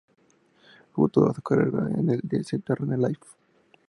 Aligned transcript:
Jugó 0.93 1.09
toda 1.09 1.31
su 1.31 1.43
carrera 1.43 1.69
con 1.83 2.09
el 2.09 2.21
C. 2.43 2.57
D. 2.57 2.63
Tenerife. 2.75 3.23